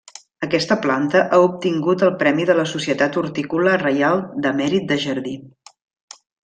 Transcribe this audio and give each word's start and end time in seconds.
Aquesta 0.45 0.77
planta 0.85 1.21
ha 1.35 1.39
obtingut 1.47 2.07
el 2.09 2.13
premi 2.23 2.47
de 2.51 2.57
la 2.61 2.67
Societat 2.73 3.21
Hortícola 3.23 3.79
Reial 3.87 4.27
de 4.47 4.59
Mèrit 4.63 4.93
de 4.95 5.03
Jardí. 5.07 5.41